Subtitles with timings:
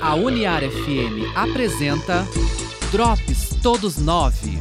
[0.00, 2.24] A Uniar FM apresenta
[2.90, 4.58] Drops Todos Nove.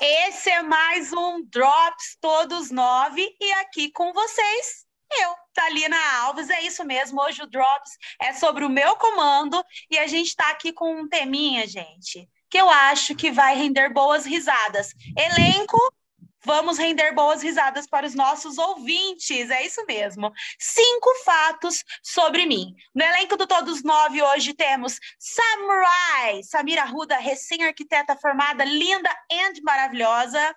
[0.00, 6.48] Esse é mais um Drops Todos Nove e aqui com vocês, eu, Talina Alves.
[6.48, 10.50] É isso mesmo, hoje o Drops é sobre o meu comando e a gente está
[10.50, 14.94] aqui com um teminha, gente, que eu acho que vai render boas risadas.
[15.16, 15.78] Elenco
[16.42, 20.32] Vamos render boas risadas para os nossos ouvintes, é isso mesmo.
[20.58, 22.74] Cinco fatos sobre mim.
[22.94, 30.56] No elenco do Todos Nove, hoje temos Samurai, Samira Ruda, recém-arquiteta formada, linda e maravilhosa.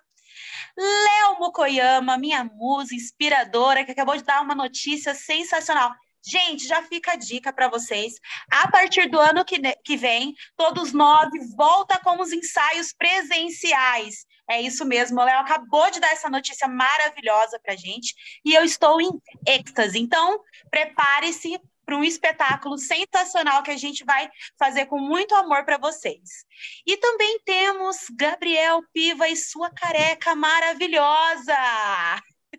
[0.76, 5.92] Léo Mukoyama, minha musa inspiradora, que acabou de dar uma notícia sensacional.
[6.26, 8.14] Gente, já fica a dica para vocês.
[8.50, 14.24] A partir do ano que, que vem, Todos Nove volta com os ensaios presenciais.
[14.48, 18.62] É isso mesmo, o Léo acabou de dar essa notícia maravilhosa para gente e eu
[18.62, 19.10] estou em
[19.46, 19.98] êxtase.
[19.98, 20.38] Então,
[20.70, 26.44] prepare-se para um espetáculo sensacional que a gente vai fazer com muito amor para vocês.
[26.86, 31.54] E também temos Gabriel Piva e sua careca maravilhosa.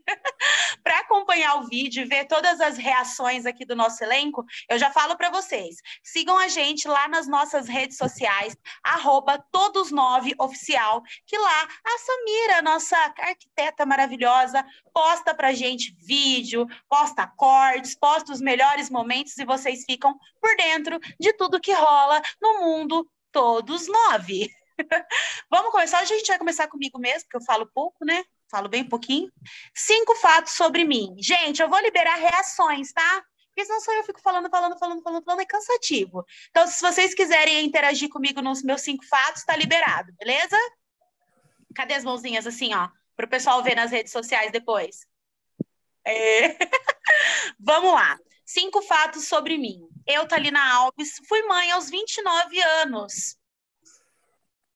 [0.83, 4.91] para acompanhar o vídeo e ver todas as reações aqui do nosso elenco, eu já
[4.91, 5.77] falo para vocês.
[6.03, 11.97] Sigam a gente lá nas nossas redes sociais, arroba todos nove oficial, que lá a
[11.97, 19.45] Samira, nossa arquiteta maravilhosa, posta pra gente vídeo, posta cortes, posta os melhores momentos e
[19.45, 24.49] vocês ficam por dentro de tudo que rola no mundo todos nove.
[25.49, 25.99] Vamos começar?
[25.99, 28.23] A gente vai começar comigo mesmo, porque eu falo pouco, né?
[28.49, 29.31] Falo bem pouquinho.
[29.73, 31.15] Cinco fatos sobre mim.
[31.19, 33.23] Gente, eu vou liberar reações, tá?
[33.47, 36.25] Porque senão só eu fico falando, falando, falando, falando, falando, é cansativo.
[36.49, 40.57] Então, se vocês quiserem interagir comigo nos meus cinco fatos, tá liberado, beleza?
[41.73, 42.89] Cadê as mãozinhas assim, ó?
[43.16, 45.07] Para o pessoal ver nas redes sociais depois.
[46.05, 46.57] É...
[47.57, 48.19] Vamos lá.
[48.45, 49.88] Cinco fatos sobre mim.
[50.05, 53.38] Eu, Thalina Alves, fui mãe aos 29 anos.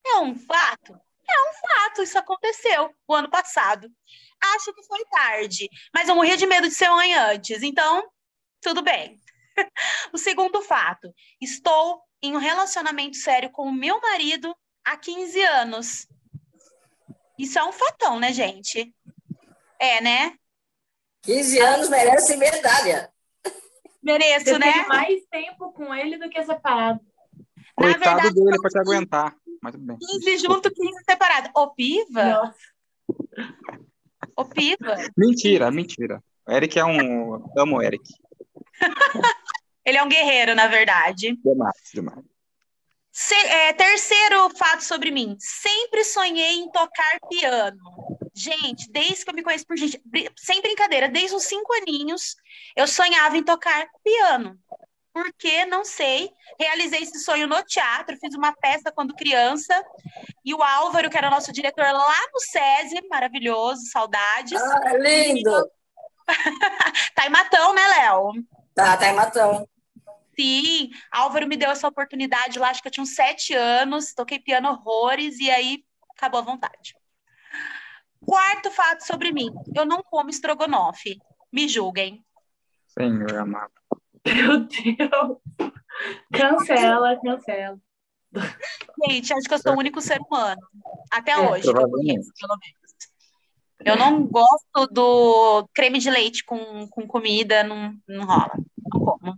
[0.05, 0.99] É um fato?
[1.29, 3.89] É um fato, isso aconteceu o ano passado.
[4.55, 8.09] Acho que foi tarde, mas eu morria de medo de ser mãe antes, então
[8.61, 9.19] tudo bem.
[10.13, 16.07] o segundo fato, estou em um relacionamento sério com o meu marido há 15 anos.
[17.37, 18.93] Isso é um fatão, né, gente?
[19.79, 20.35] É, né?
[21.23, 23.11] 15 anos merece medalha.
[24.01, 24.85] Mereço, Você né?
[24.87, 26.99] mais tempo com ele do que separado.
[27.75, 29.35] Coitado verdade, dele para te aguentar.
[29.61, 29.97] Mas tudo bem.
[29.97, 31.49] 15 junto, 15 separado.
[31.55, 32.23] O Piva?
[32.23, 32.57] Nossa.
[34.35, 34.95] O Piva?
[35.17, 36.23] Mentira, mentira.
[36.47, 37.45] O Eric é um.
[37.57, 38.03] Amo o Eric.
[39.85, 41.35] Ele é um guerreiro, na verdade.
[41.43, 42.23] Demais, demais.
[43.11, 45.35] Se, é, terceiro fato sobre mim.
[45.39, 47.79] Sempre sonhei em tocar piano.
[48.35, 50.01] Gente, desde que eu me conheço por gente,
[50.37, 52.35] sem brincadeira, desde os cinco aninhos,
[52.75, 54.57] eu sonhava em tocar piano
[55.13, 56.31] porque não sei.
[56.59, 59.73] Realizei esse sonho no teatro, fiz uma peça quando criança.
[60.43, 64.61] E o Álvaro, que era nosso diretor lá no SESI, maravilhoso, saudades.
[64.61, 65.69] Ah, lindo!
[67.15, 68.33] tá em Matão, né, Léo?
[68.73, 69.67] Tá, tá em Matão.
[70.39, 74.39] Sim, Álvaro me deu essa oportunidade lá, acho que eu tinha uns sete anos, toquei
[74.39, 76.95] piano horrores e aí acabou a vontade.
[78.25, 81.19] Quarto fato sobre mim: eu não como estrogonofe.
[81.51, 82.23] Me julguem.
[82.87, 83.78] Senhor amado.
[84.25, 85.73] Meu Deus.
[86.31, 87.79] Cancela, cancela.
[89.07, 90.61] Gente, acho que eu sou o único ser humano.
[91.11, 92.79] Até é, hoje, eu conheço, pelo menos.
[93.85, 98.51] Eu não gosto do creme de leite com, com comida, não, não rola.
[98.77, 99.37] Não como.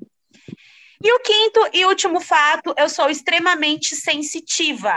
[1.04, 4.96] E o quinto e último fato, eu sou extremamente sensitiva.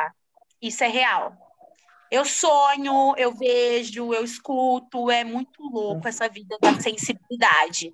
[0.60, 1.43] Isso é real.
[2.14, 7.92] Eu sonho, eu vejo, eu escuto, é muito louco essa vida da sensibilidade.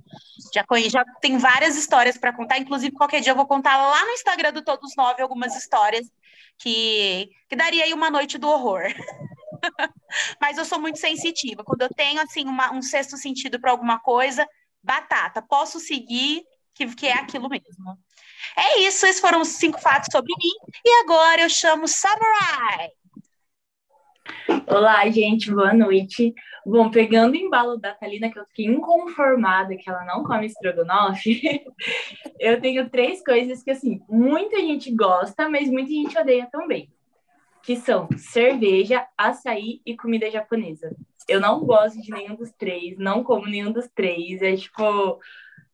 [0.52, 4.04] Já, conheço, já tem várias histórias para contar, inclusive qualquer dia eu vou contar lá
[4.04, 6.06] no Instagram do Todos Nove algumas histórias
[6.58, 8.82] que, que daria aí uma noite do horror.
[10.38, 11.64] Mas eu sou muito sensitiva.
[11.64, 14.46] Quando eu tenho assim uma, um sexto sentido para alguma coisa,
[14.82, 16.42] batata, posso seguir
[16.74, 17.98] que, que é aquilo mesmo.
[18.54, 20.72] É isso, esses foram os cinco fatos sobre mim.
[20.84, 22.90] E agora eu chamo Samurai.
[24.66, 26.34] Olá, gente, boa noite.
[26.64, 31.40] Bom, pegando o embalo da Thalina, que eu fiquei inconformada que ela não come estrogonofe,
[32.38, 36.90] eu tenho três coisas que, assim, muita gente gosta, mas muita gente odeia também.
[37.62, 40.94] Que são cerveja, açaí e comida japonesa.
[41.28, 44.40] Eu não gosto de nenhum dos três, não como nenhum dos três.
[44.42, 45.18] É tipo,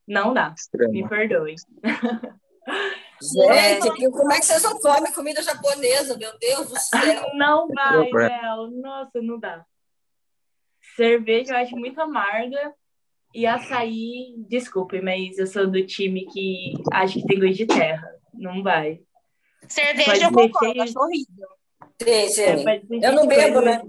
[0.06, 0.52] não dá.
[0.56, 0.92] Estranho.
[0.92, 1.54] Me perdoe.
[3.22, 4.10] Gente, é...
[4.10, 7.00] como é que vocês não comem comida japonesa, meu Deus do céu?
[7.34, 8.70] Não vai, Léo.
[8.82, 9.64] Nossa, não dá.
[10.96, 12.72] Cerveja eu acho muito amarga
[13.34, 18.06] E açaí, desculpe, mas eu sou do time que acho que tem gosto de terra.
[18.34, 19.00] Não vai.
[19.68, 21.48] Cerveja Pode eu concordo, acho horrível.
[22.02, 22.42] Sim, sim.
[22.42, 23.82] É, Eu não coisa- bebo, né?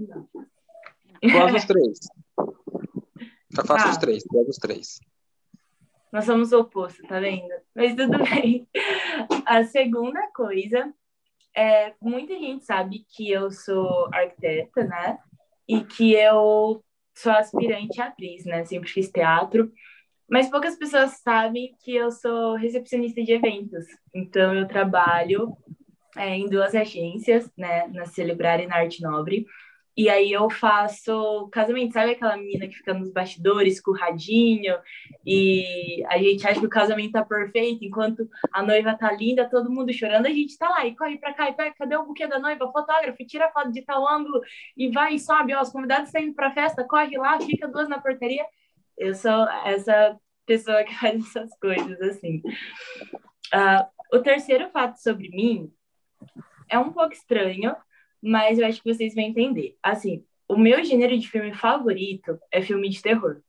[1.23, 1.99] Gosto dos três.
[3.53, 3.91] Só faço Tá.
[3.91, 4.99] os três, gosto dos três.
[6.11, 7.47] Nós somos o oposto, tá vendo?
[7.75, 8.67] Mas tudo bem.
[9.45, 10.93] A segunda coisa
[11.55, 15.17] é muita gente sabe que eu sou arquiteta, né?
[15.67, 16.83] E que eu
[17.15, 18.63] sou aspirante atriz, né?
[18.65, 19.71] Sempre fiz teatro.
[20.29, 23.85] Mas poucas pessoas sabem que eu sou recepcionista de eventos.
[24.13, 25.55] Então eu trabalho
[26.15, 27.87] é, em duas agências, né?
[27.87, 29.45] Na Celebrar e na Arte Nobre.
[29.97, 34.77] E aí eu faço casamento, sabe aquela menina que fica nos bastidores com o radinho
[35.25, 39.71] e a gente acha que o casamento tá perfeito, enquanto a noiva tá linda, todo
[39.71, 42.27] mundo chorando, a gente tá lá e corre pra cá e pega, cadê o buquê
[42.27, 42.71] da noiva?
[42.71, 44.39] Fotógrafo, tira foto de tal ângulo
[44.77, 47.89] e vai e sobe, ó, os convidados estão indo pra festa, corre lá, fica duas
[47.89, 48.45] na portaria.
[48.95, 50.15] Eu sou essa
[50.45, 52.43] pessoa que faz essas coisas, assim.
[53.51, 55.71] Ah, o terceiro fato sobre mim
[56.69, 57.75] é um pouco estranho,
[58.21, 59.77] mas eu acho que vocês vão entender.
[59.81, 63.41] Assim, o meu gênero de filme favorito é filme de terror.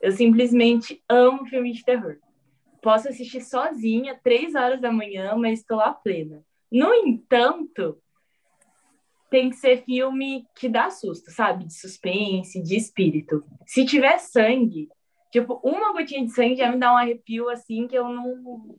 [0.00, 2.16] Eu simplesmente amo filme de terror.
[2.80, 6.44] Posso assistir sozinha, três horas da manhã, mas estou lá plena.
[6.70, 8.00] No entanto,
[9.30, 11.64] tem que ser filme que dá susto, sabe?
[11.64, 13.44] De suspense, de espírito.
[13.66, 14.88] Se tiver sangue,
[15.30, 18.76] tipo, uma gotinha de sangue já me dá um arrepio assim que eu não,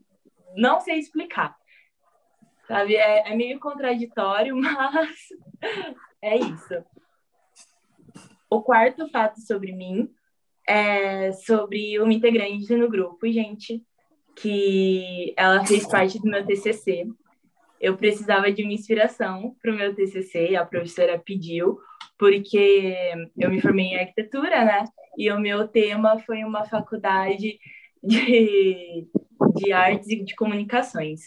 [0.55, 1.55] não sei explicar.
[2.67, 2.95] Sabe?
[2.95, 5.09] É, é meio contraditório, mas
[6.21, 6.83] é isso.
[8.49, 10.09] O quarto fato sobre mim
[10.67, 13.83] é sobre uma integrante no grupo, gente,
[14.35, 17.07] que ela fez parte do meu TCC.
[17.79, 21.77] Eu precisava de uma inspiração para o meu TCC, a professora pediu,
[22.17, 24.85] porque eu me formei em arquitetura, né?
[25.17, 27.59] E o meu tema foi uma faculdade
[28.01, 29.07] de,
[29.55, 31.21] de artes e de comunicações.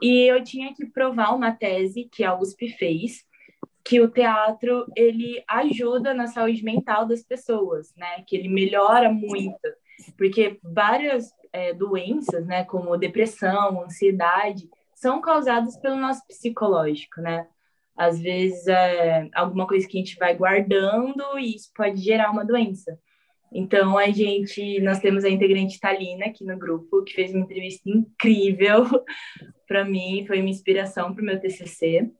[0.00, 3.24] E eu tinha que provar uma tese que a USP fez,
[3.84, 8.22] que o teatro ele ajuda na saúde mental das pessoas, né?
[8.26, 9.68] Que ele melhora muito,
[10.16, 17.46] porque várias é, doenças, né, como depressão, ansiedade, são causadas pelo nosso psicológico, né?
[17.96, 22.44] Às vezes é alguma coisa que a gente vai guardando e isso pode gerar uma
[22.44, 22.98] doença.
[23.52, 27.88] Então a gente, nós temos a integrante Talina aqui no grupo que fez uma entrevista
[27.88, 28.84] incrível
[29.66, 32.10] para mim, foi uma inspiração para o meu TCC.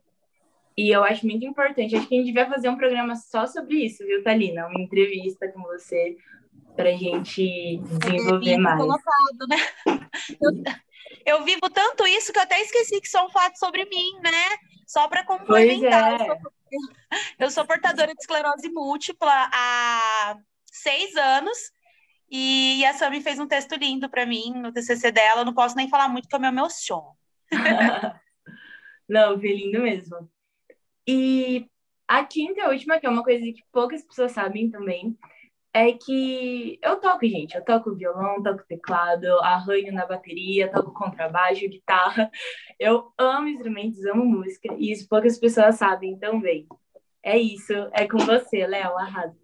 [0.77, 1.95] E eu acho muito importante.
[1.95, 4.67] Acho que a gente devia fazer um programa só sobre isso, viu, Thalina?
[4.67, 6.17] Uma entrevista com você
[6.75, 8.81] para a gente desenvolver mais.
[8.81, 9.57] colocado, né?
[10.41, 14.31] Eu, eu vivo tanto isso que eu até esqueci que são fatos sobre mim, né?
[14.87, 16.21] Só para complementar.
[16.21, 16.25] É.
[16.25, 16.51] Eu, sou,
[17.39, 20.37] eu sou portadora de esclerose múltipla há
[20.67, 21.73] seis anos.
[22.29, 25.43] E a Sami fez um texto lindo para mim no TCC dela.
[25.43, 27.17] Eu não posso nem falar muito, porque eu me emociono.
[29.09, 30.31] Não, foi lindo mesmo.
[31.07, 31.69] E
[32.09, 35.17] a quinta e última, que é uma coisa que poucas pessoas sabem também,
[35.75, 37.57] é que eu toco, gente.
[37.57, 42.31] Eu toco violão, toco teclado, arranho na bateria, toco contrabaixo, guitarra.
[42.79, 46.67] Eu amo instrumentos, amo música, e isso poucas pessoas sabem também.
[47.23, 49.37] É isso, é com você, Léo, arrasa.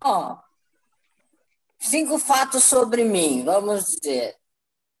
[0.00, 0.38] Ó,
[1.78, 4.37] cinco fatos sobre mim, vamos dizer.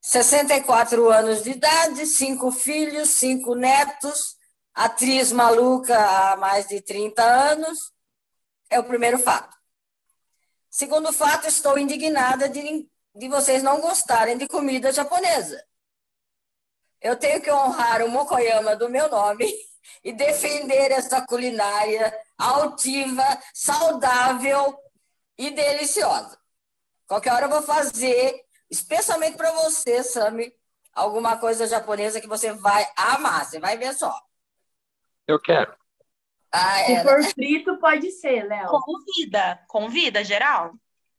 [0.00, 4.36] 64 anos de idade, cinco filhos, cinco netos,
[4.74, 7.92] atriz maluca há mais de 30 anos.
[8.70, 9.56] É o primeiro fato.
[10.70, 15.62] Segundo fato, estou indignada de, de vocês não gostarem de comida japonesa.
[17.00, 19.52] Eu tenho que honrar o Mokoyama do meu nome
[20.04, 23.24] e defender essa culinária altiva,
[23.54, 24.78] saudável
[25.36, 26.38] e deliciosa.
[27.06, 30.52] Qualquer hora eu vou fazer, especialmente para você, Sami,
[30.92, 33.44] alguma coisa japonesa que você vai amar.
[33.44, 34.14] Você vai ver só.
[35.26, 35.74] Eu quero.
[36.50, 37.02] Ah, Se é.
[37.02, 38.68] for frito, pode ser, Léo.
[38.68, 40.72] Convida, convida, geral.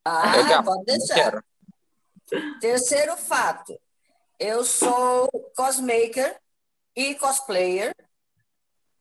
[0.03, 1.43] Ah, Legal, pode deixar.
[2.59, 3.79] Terceiro fato.
[4.39, 6.39] Eu sou cosmaker
[6.95, 7.93] e cosplayer.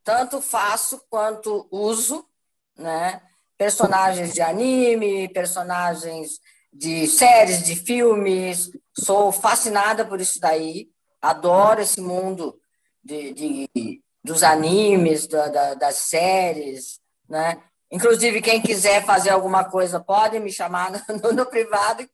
[0.05, 2.29] Tanto faço quanto uso,
[2.77, 3.23] né?
[3.57, 6.41] Personagens de anime, personagens
[6.73, 8.71] de séries, de filmes.
[8.97, 10.89] Sou fascinada por isso daí.
[11.21, 12.61] Adoro esse mundo
[13.03, 17.63] de, de- dos animes, da- da- das séries, né?
[17.91, 22.07] Inclusive, quem quiser fazer alguma coisa pode me chamar no, no privado,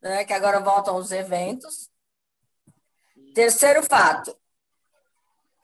[0.00, 0.24] né?
[0.24, 1.90] que agora voltam os eventos.
[3.34, 4.34] Terceiro fato.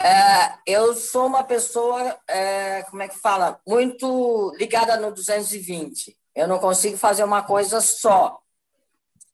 [0.01, 3.61] É, eu sou uma pessoa, é, como é que fala?
[3.67, 6.18] Muito ligada no 220.
[6.39, 8.41] Eu não consigo fazer uma coisa só.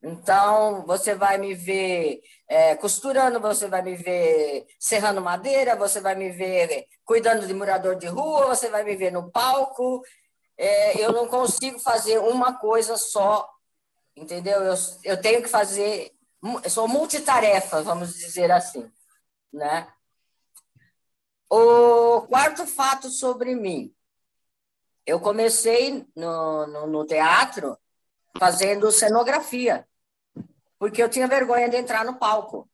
[0.02, 6.14] Então, você vai me ver é, costurando, você vai me ver serrando madeira, você vai
[6.14, 10.02] me ver cuidando de morador de rua, você vai me ver no palco.
[10.56, 13.50] É, eu não consigo fazer uma coisa só,
[14.16, 14.62] entendeu?
[14.62, 16.10] Eu, eu tenho que fazer,
[16.70, 18.90] sou multitarefa, vamos dizer assim,
[19.52, 19.92] né?
[21.50, 23.93] O quarto fato sobre mim.
[25.06, 27.76] Eu comecei no, no, no teatro
[28.38, 29.86] fazendo cenografia
[30.84, 32.68] porque eu tinha vergonha de entrar no palco.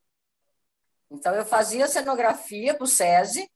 [1.09, 3.49] Então, eu fazia cenografia para o SESI,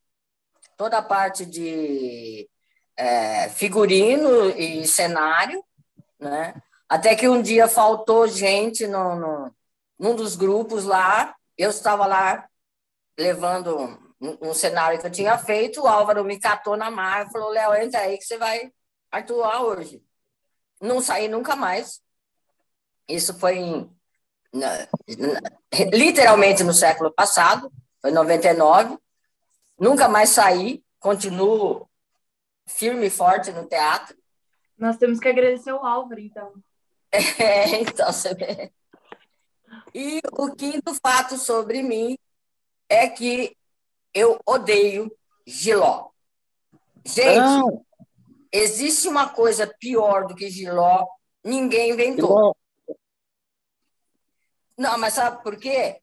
[0.78, 2.50] toda a parte de
[2.96, 5.62] é, figurino e cenário,
[6.18, 6.54] né?
[6.88, 9.56] Até que um dia faltou gente no, no,
[10.00, 12.48] num dos grupos lá, eu estava lá
[13.18, 17.34] levando um, um, cenário que eu tinha feito, o Álvaro me catou na marca e
[17.34, 18.72] falou, Léo, entra aí que você vai
[19.12, 20.04] atuar hoje.
[20.82, 22.02] Não saí nunca mais.
[23.08, 23.96] Isso foi em
[24.56, 25.42] na, na,
[25.94, 28.98] literalmente no século passado, foi 99.
[29.78, 31.88] Nunca mais saí, continuo
[32.66, 34.18] firme e forte no teatro.
[34.78, 36.54] Nós temos que agradecer o Álvaro, então.
[37.40, 38.72] É, então, você vê.
[39.94, 42.18] E o quinto fato sobre mim
[42.90, 43.56] é que
[44.16, 45.12] eu odeio
[45.46, 46.10] giló.
[47.06, 47.86] Gente, Não.
[48.52, 51.06] existe uma coisa pior do que giló,
[51.44, 52.56] ninguém inventou.
[54.78, 56.02] Não, mas sabe por quê?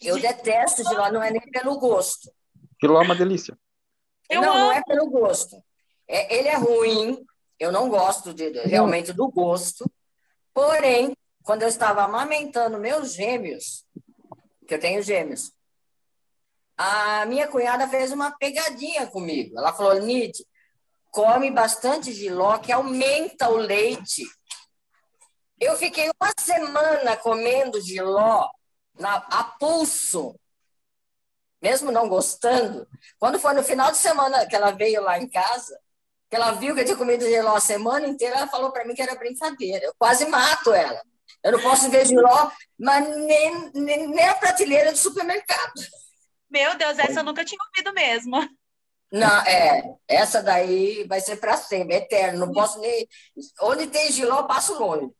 [0.00, 2.30] Eu detesto giló, não é nem pelo gosto.
[2.80, 3.56] Giló é uma delícia.
[4.28, 4.58] Eu não, amo.
[4.58, 5.56] não é pelo gosto.
[6.06, 7.24] É, ele é ruim,
[7.58, 9.90] eu não gosto de, de, realmente do gosto.
[10.52, 13.84] Porém, quando eu estava amamentando meus gêmeos,
[14.66, 15.52] que eu tenho gêmeos,
[16.78, 19.58] a minha cunhada fez uma pegadinha comigo.
[19.58, 20.32] Ela falou, Nid,
[21.10, 24.22] come bastante giló que aumenta o leite.
[25.60, 28.48] Eu fiquei uma semana comendo giló
[28.96, 30.38] na, a pulso,
[31.60, 32.86] mesmo não gostando.
[33.18, 35.76] Quando foi no final de semana que ela veio lá em casa,
[36.30, 38.94] que ela viu que eu tinha comido giló a semana inteira, ela falou para mim
[38.94, 39.84] que era brincadeira.
[39.84, 41.02] Eu quase mato ela.
[41.42, 45.80] Eu não posso ver giló, mas nem, nem, nem a prateleira do supermercado.
[46.50, 48.36] Meu Deus, essa eu nunca tinha ouvido mesmo.
[49.10, 52.46] Não, é, essa daí vai ser para sempre, eterno.
[52.46, 53.08] Não posso nem.
[53.62, 55.10] Onde tem giló, passo longe.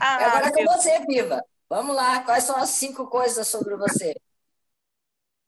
[0.00, 1.44] Ah, Agora com você, Viva.
[1.68, 4.14] Vamos lá, quais são as cinco coisas sobre você?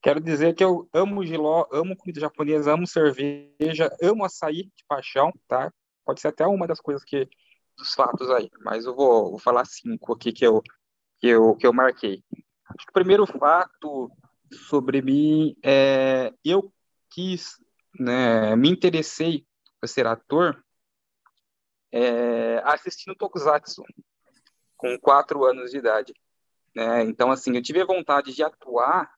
[0.03, 5.33] Quero dizer que eu amo giló, amo comida japonesa, amo cerveja, amo açaí de paixão,
[5.49, 5.73] tá?
[6.05, 7.29] Pode ser até uma das coisas que
[7.77, 10.63] dos fatos aí, mas eu vou, vou falar cinco aqui que eu
[11.19, 12.23] que eu que eu marquei.
[12.67, 14.11] Acho que o primeiro fato
[14.53, 16.73] sobre mim é eu
[17.11, 17.57] quis,
[17.99, 19.47] né, me interessei
[19.81, 20.65] por ser ator
[21.93, 23.83] é, assistindo Tokusatsu
[24.77, 26.15] com quatro anos de idade.
[26.75, 27.03] Né?
[27.05, 29.13] Então, assim, eu tive vontade de atuar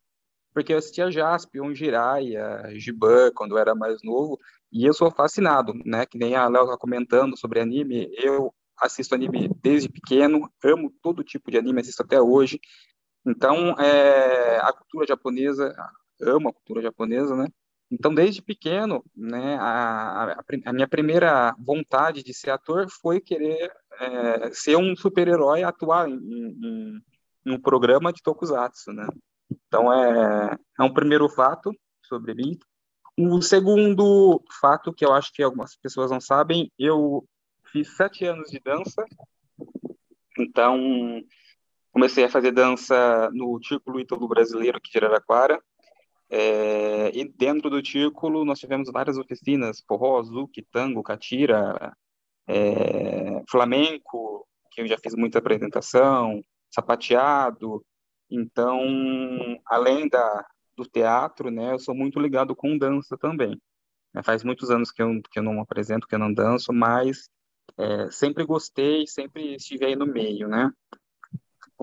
[0.52, 4.38] porque eu assistia Jaspion, Jiraiya, Giban, quando eu era mais novo,
[4.70, 6.06] e eu sou fascinado, né?
[6.06, 11.24] Que nem a Léo tá comentando sobre anime, eu assisto anime desde pequeno, amo todo
[11.24, 12.60] tipo de anime, assisto até hoje.
[13.24, 15.74] Então, é, a cultura japonesa,
[16.20, 17.46] amo a cultura japonesa, né?
[17.90, 23.70] Então, desde pequeno, né, a, a, a, minha primeira vontade de ser ator foi querer
[24.00, 27.02] é, ser um super-herói, atuar em, em,
[27.44, 29.06] em, um programa de tokusatsu, né?
[29.50, 31.70] Então, é, é um primeiro fato
[32.02, 32.58] sobre mim.
[33.18, 37.22] O segundo fato, que eu acho que algumas pessoas não sabem, eu
[37.70, 39.04] fiz sete anos de dança,
[40.38, 41.22] então
[41.92, 45.62] comecei a fazer dança no Círculo Ítalo Brasileiro aqui de Araraquara,
[46.34, 51.94] é, e dentro do círculo nós tivemos várias oficinas, forró, zouk, tango, catira,
[52.48, 57.84] é, flamenco, que eu já fiz muita apresentação, sapateado.
[58.30, 58.80] Então,
[59.66, 63.60] além da, do teatro, né, eu sou muito ligado com dança também.
[64.14, 67.28] É, faz muitos anos que eu, que eu não apresento, que eu não danço, mas
[67.76, 70.70] é, sempre gostei, sempre estive aí no meio, né?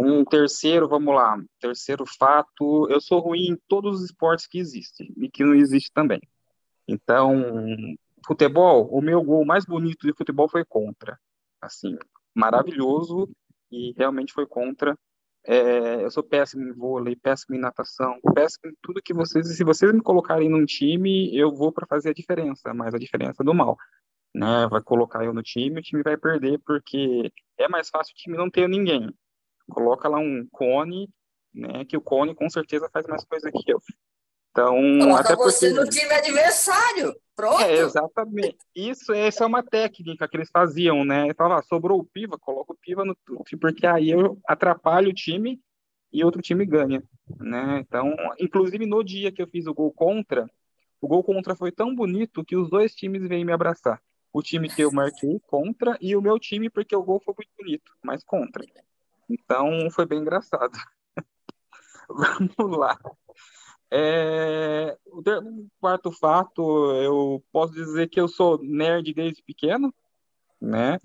[0.01, 5.13] Um terceiro, vamos lá, terceiro fato, eu sou ruim em todos os esportes que existem
[5.17, 6.21] e que não existe também.
[6.87, 7.43] Então,
[8.25, 11.19] futebol, o meu gol mais bonito de futebol foi contra.
[11.61, 11.97] Assim,
[12.33, 13.29] maravilhoso
[13.69, 14.97] e realmente foi contra.
[15.45, 19.53] É, eu sou péssimo em vôlei, péssimo em natação, péssimo em tudo que vocês.
[19.53, 23.43] Se vocês me colocarem num time, eu vou para fazer a diferença, mas a diferença
[23.43, 23.75] do mal.
[24.33, 24.65] Né?
[24.71, 28.37] Vai colocar eu no time, o time vai perder, porque é mais fácil o time
[28.37, 29.13] não ter ninguém
[29.69, 31.09] coloca lá um cone,
[31.53, 31.85] né?
[31.85, 33.79] Que o cone com certeza faz mais coisa que eu.
[34.51, 35.81] Então, coloca até você porque...
[35.81, 37.15] no time adversário.
[37.35, 37.61] Pronto.
[37.61, 38.57] É, exatamente.
[38.75, 41.33] Isso, essa é uma técnica que eles faziam, né?
[41.35, 45.13] Falava, ah, sobrou o piva, coloca o piva no tute, porque aí eu atrapalho o
[45.13, 45.61] time
[46.11, 47.01] e outro time ganha,
[47.39, 47.79] né?
[47.79, 50.49] Então, inclusive no dia que eu fiz o gol contra,
[50.99, 54.01] o gol contra foi tão bonito que os dois times veio me abraçar.
[54.33, 57.51] O time que eu marquei contra e o meu time porque o gol foi muito
[57.57, 58.63] bonito, mas contra.
[59.29, 60.77] Então, foi bem engraçado.
[62.57, 62.97] Vamos lá.
[63.91, 65.21] É, o
[65.79, 66.61] quarto fato,
[67.01, 69.93] eu posso dizer que eu sou nerd desde pequeno,
[70.61, 70.99] né?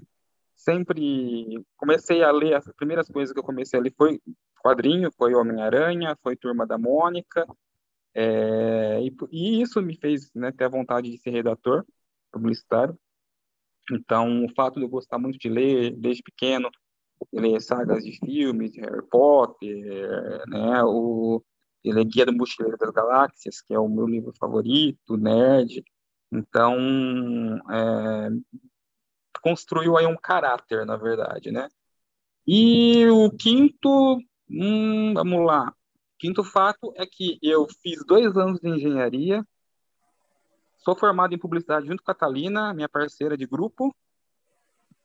[0.54, 4.20] Sempre comecei a ler, as primeiras coisas que eu comecei a ler foi
[4.62, 7.46] quadrinho, foi Homem-Aranha, foi Turma da Mônica,
[8.14, 11.84] é, e, e, isso me fez né, ter a vontade de ser redator
[12.30, 12.98] publicitário.
[13.90, 16.70] Então, o fato de eu gostar muito de ler desde pequeno,
[17.32, 21.42] ler sagas de filmes, de Harry Potter, né, o
[21.84, 25.84] ele é Guia do Mochileiro das Galáxias, que é o meu livro favorito, nerd.
[26.32, 26.74] Então,
[27.70, 28.30] é,
[29.42, 31.68] construiu aí um caráter, na verdade, né?
[32.46, 35.74] E o quinto, hum, vamos lá.
[36.18, 39.46] Quinto fato é que eu fiz dois anos de engenharia,
[40.78, 43.94] sou formado em publicidade junto com a Catalina, minha parceira de grupo,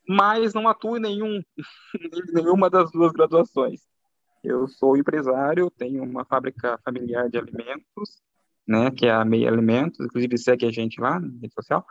[0.10, 1.40] mas não atuo em nenhum,
[2.34, 3.80] nenhuma das duas graduações.
[4.44, 8.20] Eu sou empresário, tenho uma fábrica familiar de alimentos,
[8.68, 11.86] né, que é a Meia Alimentos, inclusive segue a gente lá na rede social,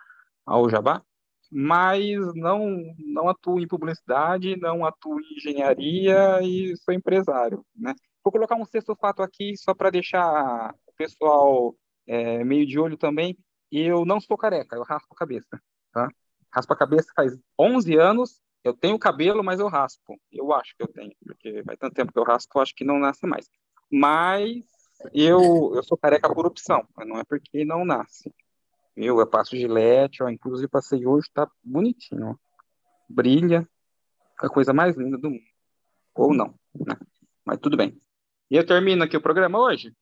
[0.44, 1.00] ao Jabá,
[1.50, 7.94] mas não não atuo em publicidade, não atuo em engenharia e sou empresário, né.
[8.25, 11.75] Vou colocar um sexto fato aqui só para deixar o pessoal
[12.06, 13.38] é, meio de olho também.
[13.70, 15.60] Eu não sou careca, eu raspo a cabeça,
[15.92, 16.08] tá?
[16.58, 20.20] Raspo a cabeça faz 11 anos eu tenho cabelo, mas eu raspo.
[20.30, 22.84] Eu acho que eu tenho, porque vai tanto tempo que eu raspo, eu acho que
[22.84, 23.48] não nasce mais.
[23.90, 24.64] Mas
[25.14, 28.34] eu, eu sou careca por opção, não é porque não nasce.
[28.96, 32.34] Eu, eu passo gilete, ó, inclusive passei hoje, tá bonitinho, ó.
[33.08, 33.66] Brilha,
[34.42, 35.44] é a coisa mais linda do mundo.
[36.14, 36.96] Ou não, né?
[37.44, 37.98] Mas tudo bem.
[38.50, 39.94] E eu termino aqui o programa hoje?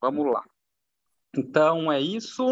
[0.00, 0.44] Vamos lá.
[1.34, 2.44] Então é isso.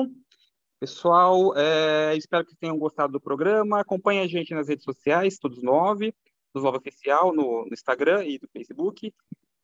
[0.84, 3.80] Pessoal, é, espero que tenham gostado do programa.
[3.80, 6.14] Acompanhe a gente nas redes sociais, todos nove,
[6.52, 9.10] do Nova Oficial, no, no, Instagram e no Facebook.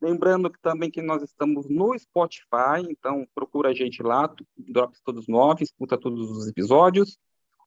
[0.01, 5.29] Lembrando que também que nós estamos no Spotify, então procura a gente lá, Drops Todos
[5.29, 7.19] Nove, escuta todos os episódios.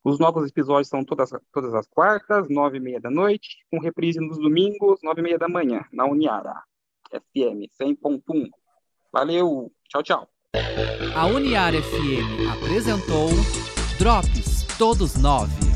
[0.04, 4.20] Os novos episódios são todas, todas as quartas, nove e meia da noite, com reprise
[4.20, 6.60] nos domingos, nove e meia da manhã, na Uniara,
[7.12, 8.50] FM 100.1.
[9.12, 10.33] Valeu, tchau, tchau.
[11.16, 13.32] A Uniar FM apresentou
[13.98, 15.72] Drops Todos Nove.